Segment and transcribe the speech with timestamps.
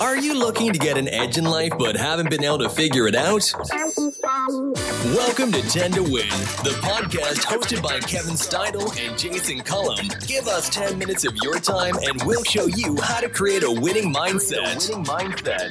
[0.00, 3.06] Are you looking to get an edge in life but haven't been able to figure
[3.06, 3.52] it out?
[5.14, 6.28] Welcome to 10 to Win,
[6.64, 10.06] the podcast hosted by Kevin Steidel and Jason Cullum.
[10.26, 13.70] Give us 10 minutes of your time and we'll show you how to create a
[13.70, 14.88] winning mindset.
[14.90, 15.70] Winning mindset.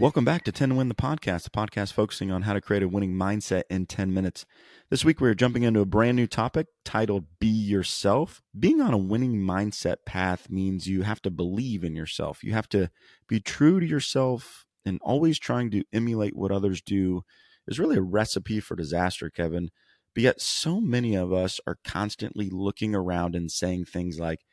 [0.00, 2.82] Welcome back to 10 to Win the podcast, a podcast focusing on how to create
[2.82, 4.46] a winning mindset in 10 minutes.
[4.88, 8.40] This week, we're jumping into a brand new topic titled Be Yourself.
[8.58, 12.42] Being on a winning mindset path means you have to believe in yourself.
[12.42, 12.88] You have to
[13.28, 17.20] be true to yourself and always trying to emulate what others do
[17.68, 19.68] is really a recipe for disaster, Kevin.
[20.14, 24.46] But yet, so many of us are constantly looking around and saying things like,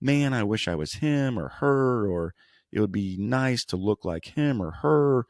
[0.00, 2.34] Man, I wish I was him or her, or
[2.72, 5.26] it would be nice to look like him or her.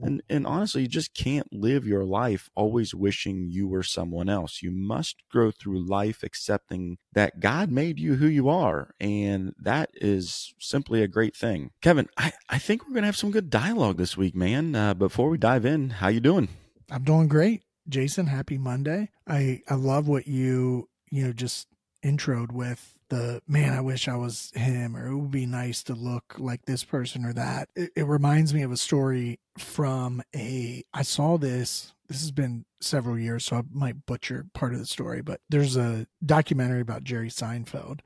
[0.00, 4.62] And, and honestly, you just can't live your life always wishing you were someone else.
[4.62, 8.94] You must grow through life accepting that God made you who you are.
[9.00, 11.70] And that is simply a great thing.
[11.80, 14.74] Kevin, I, I think we're going to have some good dialogue this week, man.
[14.74, 16.48] Uh, before we dive in, how you doing?
[16.90, 17.62] I'm doing great.
[17.88, 19.10] Jason, happy Monday.
[19.26, 21.68] I, I love what you, you know, just
[22.06, 25.94] introed with the man, I wish I was him, or it would be nice to
[25.94, 27.68] look like this person or that.
[27.76, 32.64] It, it, reminds me of a story from a, I saw this, this has been
[32.80, 37.04] several years, so I might butcher part of the story, but there's a documentary about
[37.04, 38.00] Jerry Seinfeld.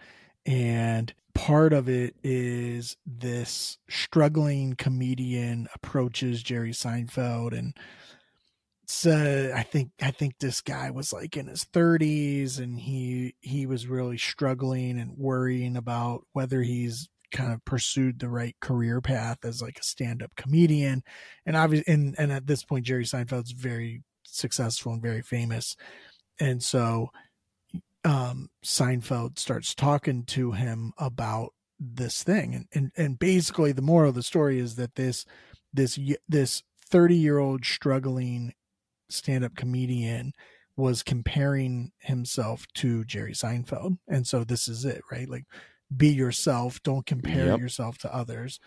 [0.44, 7.74] And part of it is this struggling comedian approaches Jerry Seinfeld and
[9.06, 13.66] uh, I think I think this guy was like in his 30s and he he
[13.66, 19.44] was really struggling and worrying about whether he's kind of pursued the right career path
[19.44, 21.02] as like a stand-up comedian.
[21.46, 25.76] And obviously and, and at this point Jerry Seinfeld's very successful and very famous.
[26.40, 27.10] And so
[28.04, 32.54] um Seinfeld starts talking to him about this thing.
[32.54, 35.24] And and, and basically the moral of the story is that this
[35.72, 35.98] this
[36.28, 38.52] this 30 year old struggling
[39.12, 40.32] stand up comedian
[40.76, 43.98] was comparing himself to Jerry Seinfeld.
[44.08, 45.28] And so this is it, right?
[45.28, 45.44] Like
[45.94, 47.60] be yourself, don't compare yep.
[47.60, 48.60] yourself to others.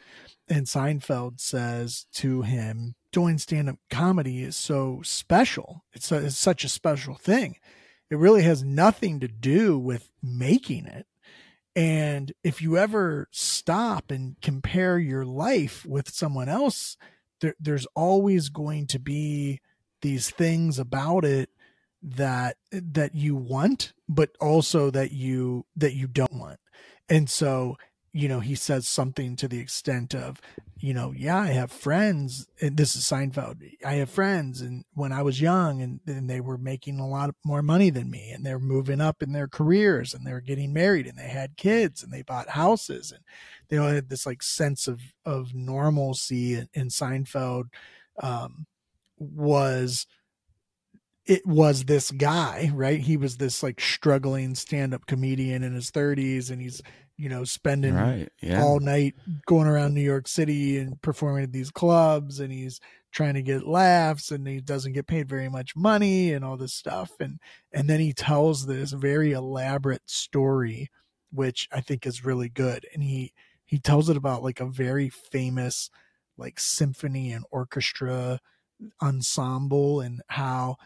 [0.47, 5.85] And Seinfeld says to him, doing stand up comedy is so special.
[5.93, 7.55] It's, a, it's such a special thing.
[8.09, 11.07] It really has nothing to do with making it.
[11.75, 16.97] And if you ever stop and compare your life with someone else,
[17.41, 19.61] there, there's always going to be
[20.03, 21.49] these things about it
[22.03, 26.59] that that you want but also that you that you don't want.
[27.09, 27.77] And so
[28.13, 30.39] you know he says something to the extent of
[30.77, 35.11] you know yeah i have friends and this is seinfeld i have friends and when
[35.11, 38.45] i was young and, and they were making a lot more money than me and
[38.45, 42.03] they're moving up in their careers and they were getting married and they had kids
[42.03, 43.21] and they bought houses and
[43.69, 47.65] they all had this like sense of of normalcy in, in seinfeld
[48.21, 48.67] um
[49.23, 50.05] was
[51.25, 52.99] it was this guy, right?
[52.99, 56.81] He was this like struggling stand-up comedian in his 30s and he's,
[57.17, 58.61] you know, spending right, yeah.
[58.61, 59.13] all night
[59.45, 62.81] going around New York City and performing at these clubs and he's
[63.13, 66.73] trying to get laughs and he doesn't get paid very much money and all this
[66.73, 67.39] stuff and
[67.71, 70.89] and then he tells this very elaborate story
[71.31, 73.31] which I think is really good and he
[73.65, 75.89] he tells it about like a very famous
[76.37, 78.39] like symphony and orchestra
[79.01, 80.77] ensemble and how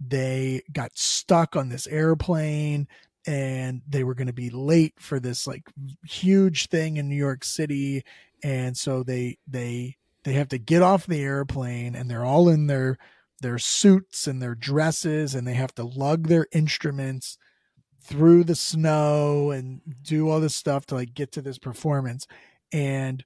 [0.00, 2.86] they got stuck on this airplane
[3.26, 5.68] and they were going to be late for this like
[6.04, 8.04] huge thing in New York City.
[8.42, 12.66] And so they they they have to get off the airplane and they're all in
[12.66, 12.98] their
[13.40, 17.36] their suits and their dresses and they have to lug their instruments
[18.00, 22.26] through the snow and do all this stuff to like get to this performance.
[22.72, 23.24] And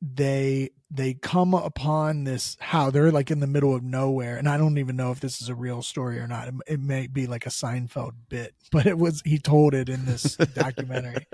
[0.00, 4.56] they they come upon this how they're like in the middle of nowhere and i
[4.56, 6.48] don't even know if this is a real story or not.
[6.48, 10.04] It, it may be like a seinfeld bit but it was he told it in
[10.04, 11.26] this documentary.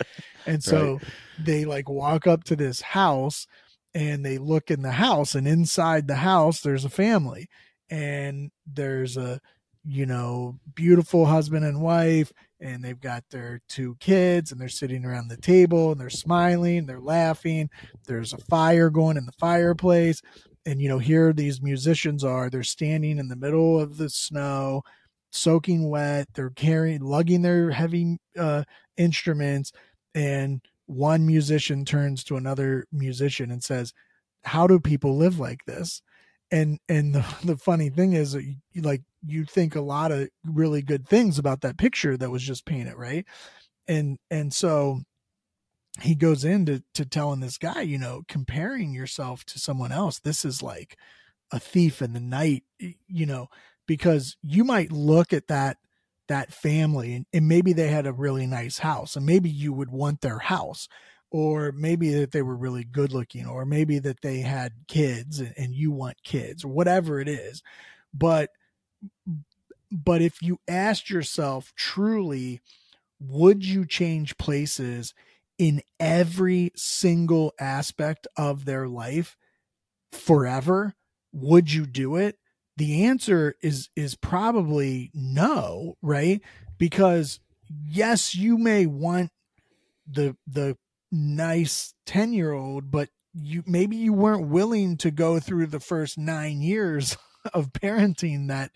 [0.46, 1.02] And so right.
[1.38, 3.46] they like walk up to this house
[3.94, 7.48] and they look in the house and inside the house there's a family.
[7.90, 9.40] And there's a
[9.84, 12.32] you know beautiful husband and wife
[12.64, 16.86] and they've got their two kids and they're sitting around the table and they're smiling,
[16.86, 17.68] they're laughing.
[18.06, 20.22] There's a fire going in the fireplace.
[20.64, 24.82] And, you know, here these musicians are, they're standing in the middle of the snow,
[25.30, 26.26] soaking wet.
[26.34, 28.64] They're carrying, lugging their heavy uh,
[28.96, 29.70] instruments.
[30.14, 33.92] And one musician turns to another musician and says,
[34.44, 36.00] How do people live like this?
[36.50, 38.36] and and the, the funny thing is
[38.76, 42.66] like you think a lot of really good things about that picture that was just
[42.66, 43.26] painted right?
[43.88, 45.00] And and so
[46.00, 50.44] he goes into to telling this guy you know comparing yourself to someone else this
[50.44, 50.98] is like
[51.52, 53.48] a thief in the night you know
[53.86, 55.76] because you might look at that
[56.26, 59.90] that family and, and maybe they had a really nice house and maybe you would
[59.90, 60.88] want their house
[61.30, 65.52] or maybe that they were really good looking or maybe that they had kids and,
[65.56, 67.60] and you want kids or whatever it is.
[68.12, 68.50] But
[69.90, 72.60] but if you asked yourself truly
[73.20, 75.14] would you change places
[75.58, 79.36] in every single aspect of their life
[80.12, 80.94] forever
[81.34, 82.38] would you do it?
[82.76, 86.40] The answer is is probably no right?
[86.78, 87.40] Because
[87.86, 89.30] yes you may want
[90.06, 90.76] the the
[91.10, 96.18] nice 10 year old but you maybe you weren't willing to go through the first
[96.18, 97.16] 9 years
[97.52, 98.70] of parenting that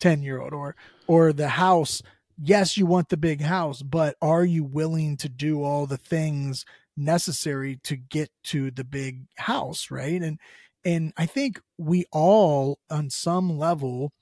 [0.00, 0.76] 10 year old or
[1.06, 2.02] or the house.
[2.42, 6.64] Yes you want the big house but are you willing to do all the things
[6.96, 10.22] necessary to get to the big house right?
[10.22, 10.38] And
[10.84, 14.12] and i think we all on some level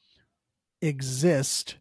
[0.82, 1.76] exist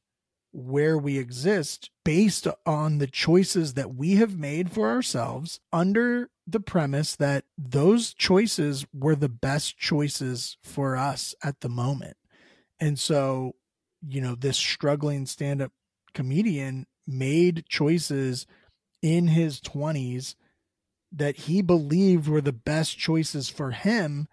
[0.57, 6.59] where we exist based on the choices that we have made for ourselves under the
[6.59, 12.18] premise that those choices were the best choices for us at the moment.
[12.80, 13.54] And so,
[14.01, 15.74] you know, this struggling stand up
[16.15, 18.48] comedian made choices
[19.03, 20.33] in his 20s
[21.12, 24.27] that he believed were the best choices for him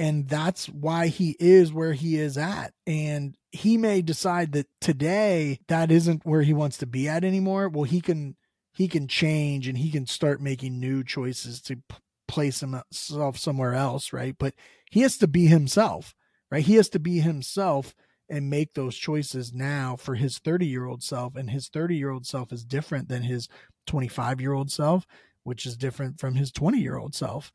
[0.00, 2.72] and that's why he is where he is at.
[2.86, 7.68] And he may decide that today that isn't where he wants to be at anymore.
[7.68, 8.36] Well he can
[8.72, 11.82] he can change and he can start making new choices to p-
[12.26, 14.34] place himself uh, somewhere else right?
[14.38, 14.54] But
[14.90, 16.14] he has to be himself
[16.50, 16.64] right?
[16.64, 17.94] He has to be himself
[18.26, 21.36] and make those choices now for his 30 year old self.
[21.36, 23.48] And his 30 year old self is different than his
[23.86, 25.06] 25 year old self
[25.42, 27.52] which is different from his 20 year old self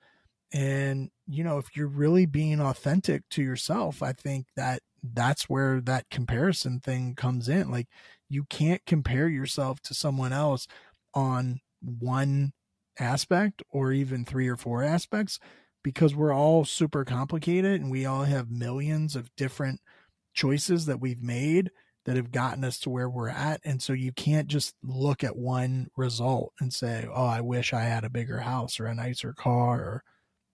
[0.53, 5.81] and, you know, if you're really being authentic to yourself, I think that that's where
[5.81, 7.69] that comparison thing comes in.
[7.71, 7.88] Like,
[8.30, 10.68] you can't compare yourself to someone else
[11.13, 12.53] on one
[13.00, 15.39] aspect or even three or four aspects
[15.83, 19.80] because we're all super complicated and we all have millions of different
[20.33, 21.69] choices that we've made
[22.06, 23.59] that have gotten us to where we're at.
[23.63, 27.81] And so you can't just look at one result and say, oh, I wish I
[27.81, 30.03] had a bigger house or a nicer car or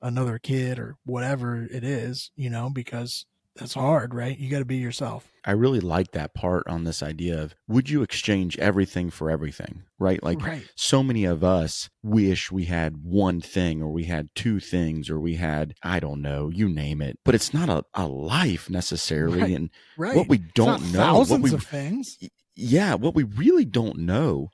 [0.02, 3.26] another kid or whatever it is, you know, because
[3.56, 4.38] that's hard, right?
[4.38, 5.30] You got to be yourself.
[5.44, 9.84] I really like that part on this idea of would you exchange everything for everything,
[10.00, 10.22] right?
[10.24, 10.64] Like right.
[10.76, 15.20] so many of us wish we had one thing or we had two things or
[15.20, 19.42] we had, I don't know, you name it, but it's not a, a life necessarily.
[19.42, 19.56] Right.
[19.56, 20.16] And right.
[20.16, 22.18] what we don't know, thousands what we, of things.
[22.56, 22.96] Yeah.
[22.96, 24.50] What we really don't know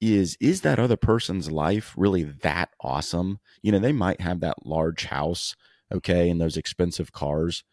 [0.00, 3.38] is is that other person's life really that awesome?
[3.62, 5.54] You know, they might have that large house,
[5.92, 7.64] okay, and those expensive cars,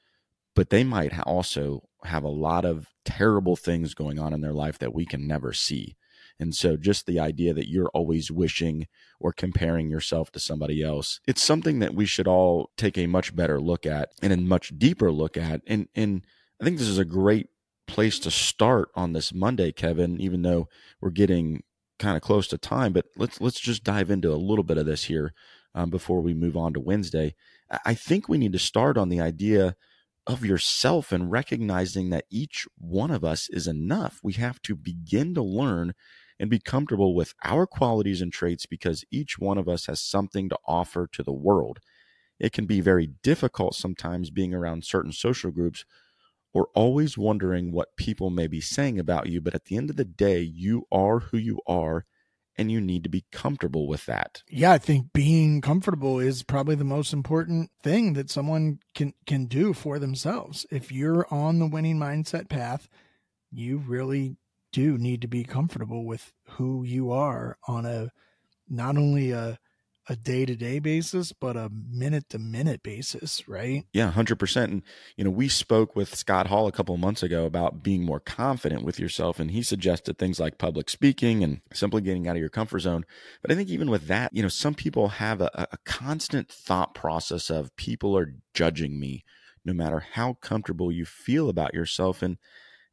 [0.55, 4.79] but they might also have a lot of terrible things going on in their life
[4.79, 5.95] that we can never see.
[6.39, 8.87] And so, just the idea that you're always wishing
[9.19, 13.35] or comparing yourself to somebody else, it's something that we should all take a much
[13.35, 15.61] better look at and a much deeper look at.
[15.67, 16.25] And, and
[16.59, 17.49] I think this is a great
[17.87, 20.67] place to start on this Monday, Kevin, even though
[20.99, 21.61] we're getting
[22.01, 24.85] kind of close to time, but let's let's just dive into a little bit of
[24.85, 25.33] this here
[25.75, 27.35] um, before we move on to Wednesday.
[27.85, 29.75] I think we need to start on the idea
[30.27, 34.19] of yourself and recognizing that each one of us is enough.
[34.23, 35.93] We have to begin to learn
[36.39, 40.49] and be comfortable with our qualities and traits because each one of us has something
[40.49, 41.79] to offer to the world.
[42.39, 45.85] It can be very difficult sometimes being around certain social groups
[46.53, 49.41] or always wondering what people may be saying about you.
[49.41, 52.05] But at the end of the day, you are who you are
[52.57, 54.43] and you need to be comfortable with that.
[54.49, 59.45] Yeah, I think being comfortable is probably the most important thing that someone can can
[59.45, 60.65] do for themselves.
[60.69, 62.89] If you're on the winning mindset path,
[63.51, 64.35] you really
[64.71, 68.11] do need to be comfortable with who you are on a
[68.69, 69.59] not only a
[70.09, 73.85] a day to day basis, but a minute to minute basis, right?
[73.93, 74.63] Yeah, 100%.
[74.63, 74.83] And,
[75.15, 78.19] you know, we spoke with Scott Hall a couple of months ago about being more
[78.19, 79.39] confident with yourself.
[79.39, 83.05] And he suggested things like public speaking and simply getting out of your comfort zone.
[83.41, 86.95] But I think even with that, you know, some people have a, a constant thought
[86.95, 89.23] process of people are judging me
[89.63, 92.23] no matter how comfortable you feel about yourself.
[92.23, 92.37] And,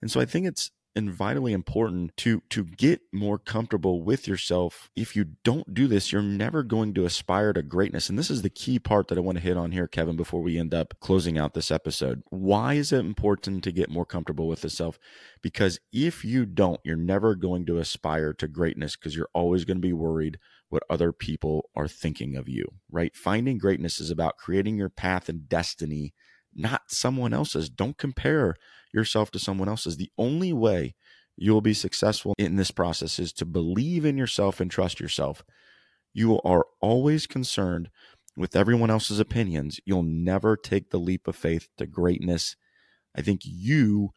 [0.02, 4.90] and so I think it's, and vitally important to to get more comfortable with yourself.
[4.96, 8.08] If you don't do this, you're never going to aspire to greatness.
[8.08, 10.40] And this is the key part that I want to hit on here, Kevin, before
[10.40, 12.22] we end up closing out this episode.
[12.30, 14.98] Why is it important to get more comfortable with yourself?
[15.42, 19.78] Because if you don't, you're never going to aspire to greatness because you're always going
[19.78, 23.16] to be worried what other people are thinking of you, right?
[23.16, 26.12] Finding greatness is about creating your path and destiny,
[26.54, 27.68] not someone else's.
[27.68, 28.56] Don't compare
[28.92, 29.96] yourself to someone else's.
[29.96, 30.94] The only way
[31.36, 35.44] you will be successful in this process is to believe in yourself and trust yourself.
[36.12, 37.90] You are always concerned
[38.36, 39.78] with everyone else's opinions.
[39.84, 42.56] You'll never take the leap of faith to greatness.
[43.16, 44.10] I think you,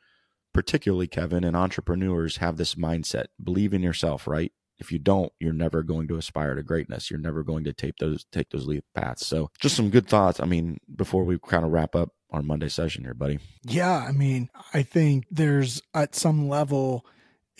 [0.53, 3.25] particularly Kevin, and entrepreneurs have this mindset.
[3.43, 4.51] Believe in yourself, right?
[4.79, 7.11] If you don't, you're never going to aspire to greatness.
[7.11, 9.27] You're never going to take those take those leap paths.
[9.27, 10.39] So, just some good thoughts.
[10.39, 13.39] I mean, before we kind of wrap up our Monday session here, buddy.
[13.63, 17.05] Yeah, I mean, I think there's at some level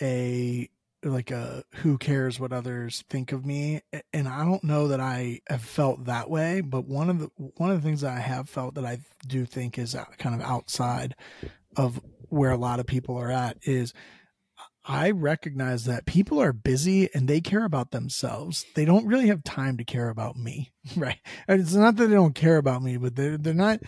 [0.00, 0.68] a
[1.04, 3.80] like a who cares what others think of me
[4.12, 7.72] and I don't know that I have felt that way but one of the one
[7.72, 10.46] of the things that I have felt that I do think is uh, kind of
[10.46, 11.16] outside
[11.76, 13.92] of where a lot of people are at is
[14.84, 18.66] I recognize that people are busy and they care about themselves.
[18.74, 21.18] They don't really have time to care about me, right?
[21.46, 23.80] And it's not that they don't care about me, but they're they're not.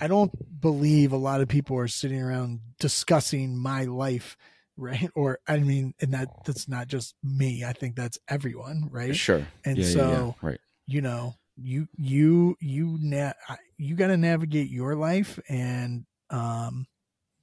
[0.00, 4.36] I don't believe a lot of people are sitting around discussing my life,
[4.76, 5.08] right?
[5.14, 7.64] Or I mean, and that that's not just me.
[7.64, 9.14] I think that's everyone, right?
[9.14, 9.46] Sure.
[9.64, 10.48] And Yeah, yeah, so, yeah.
[10.48, 10.60] right.
[10.86, 13.34] you know, you you you na-
[13.76, 16.86] you got to navigate your life, and um,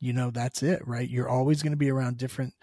[0.01, 1.07] you know that's it, right?
[1.07, 2.53] You're always going to be around different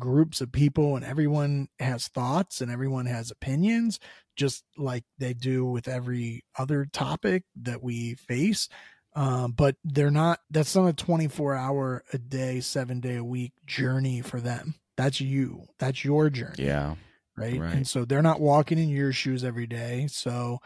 [0.00, 4.00] groups of people and everyone has thoughts and everyone has opinions
[4.36, 8.68] just like they do with every other topic that we face
[9.14, 13.52] um, but they're not that's not a 24 hour a day seven day a week
[13.66, 16.94] journey for them that's you that's your journey Yeah.
[17.36, 17.60] right?
[17.60, 17.74] Right.
[17.74, 20.06] And so they're not walking in your shoes every day.
[20.10, 20.58] So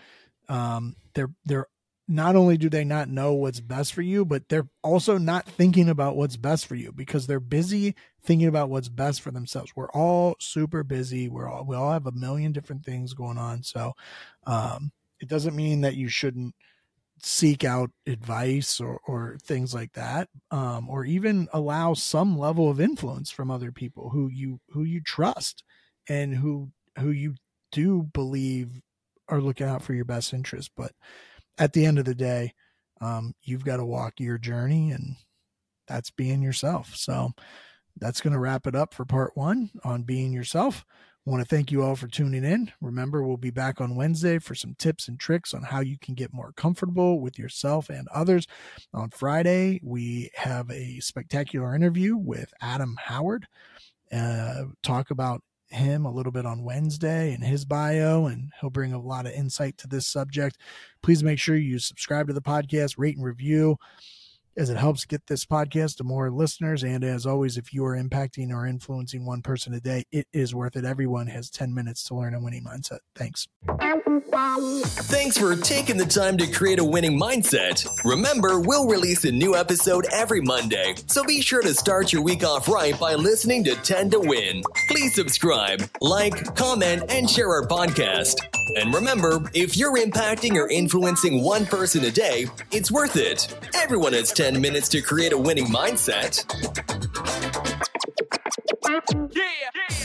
[0.49, 1.67] um, they're they're
[2.07, 5.89] not only do they not know what's best for you, but they're also not thinking
[5.89, 9.73] about what's best for you because they're busy thinking about what's best for themselves.
[9.75, 11.29] We're all super busy.
[11.29, 13.63] We're all we all have a million different things going on.
[13.63, 13.95] So
[14.47, 16.55] um, it doesn't mean that you shouldn't
[17.23, 22.81] seek out advice or, or things like that um, or even allow some level of
[22.81, 25.63] influence from other people who you who you trust
[26.09, 26.69] and who
[26.99, 27.35] who you
[27.73, 28.83] do believe
[29.29, 30.93] are looking out for your best interest but
[31.59, 32.53] at the end of the day
[33.01, 35.17] um, you've got to walk your journey and
[35.87, 37.33] that's being yourself so
[38.01, 40.85] that's going to wrap it up for part one on being yourself
[41.27, 42.71] I want to thank you all for tuning in.
[42.83, 46.15] Remember, we'll be back on Wednesday for some tips and tricks on how you can
[46.15, 48.47] get more comfortable with yourself and others.
[48.93, 53.47] On Friday, we have a spectacular interview with Adam Howard.
[54.13, 55.43] Uh, talk about
[55.75, 59.33] him a little bit on Wednesday and his bio, and he'll bring a lot of
[59.33, 60.59] insight to this subject.
[61.03, 63.77] Please make sure you subscribe to the podcast, rate and review
[64.57, 66.83] as it helps get this podcast to more listeners.
[66.83, 70.55] And as always, if you are impacting or influencing one person a day, it is
[70.55, 70.85] worth it.
[70.85, 72.99] Everyone has 10 minutes to learn a winning mindset.
[73.15, 73.49] Thanks.
[74.35, 77.87] Thanks for taking the time to create a winning mindset.
[78.05, 82.45] Remember, we'll release a new episode every Monday, so be sure to start your week
[82.45, 84.63] off right by listening to 10 to Win.
[84.89, 88.54] Please subscribe, like, comment, and share our podcast.
[88.77, 93.57] And remember, if you're impacting or influencing one person a day, it's worth it.
[93.75, 96.45] Everyone has 10 minutes to create a winning mindset.
[99.35, 100.04] Yeah.